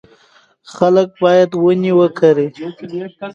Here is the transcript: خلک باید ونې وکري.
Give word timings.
خلک 0.75 1.09
باید 1.21 1.49
ونې 1.61 1.91
وکري. 1.99 2.47